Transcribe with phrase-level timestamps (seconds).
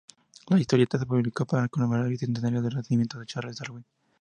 [0.47, 3.85] La historieta se publicó para conmemorar el bicentenario del nacimiento de Charles Darwin.